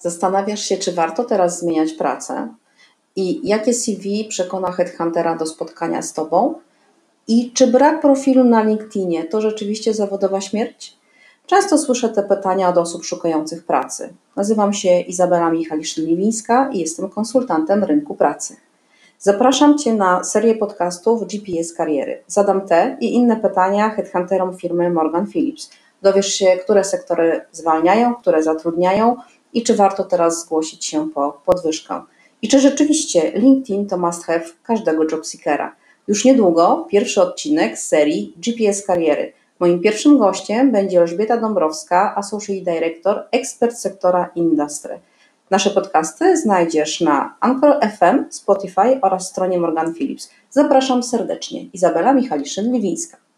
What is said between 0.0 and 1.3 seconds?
Zastanawiasz się, czy warto